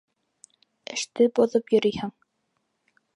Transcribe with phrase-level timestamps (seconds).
[0.95, 2.13] Эште боҙоп йөрөйһөң.